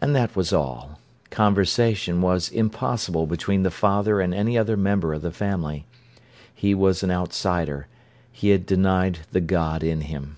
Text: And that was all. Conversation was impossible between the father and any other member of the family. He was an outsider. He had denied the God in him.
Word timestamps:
And 0.00 0.14
that 0.14 0.36
was 0.36 0.52
all. 0.52 1.00
Conversation 1.30 2.20
was 2.22 2.48
impossible 2.48 3.26
between 3.26 3.64
the 3.64 3.70
father 3.72 4.20
and 4.20 4.32
any 4.32 4.56
other 4.56 4.76
member 4.76 5.12
of 5.14 5.22
the 5.22 5.32
family. 5.32 5.84
He 6.54 6.76
was 6.76 7.02
an 7.02 7.10
outsider. 7.10 7.88
He 8.30 8.50
had 8.50 8.66
denied 8.66 9.26
the 9.32 9.40
God 9.40 9.82
in 9.82 10.02
him. 10.02 10.36